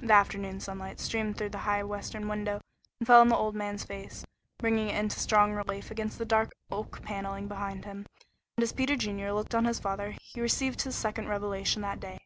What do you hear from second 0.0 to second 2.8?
The afternoon sunlight streamed through the high western window